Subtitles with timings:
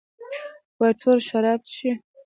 [0.79, 1.91] وايي ټول شراب چښي؟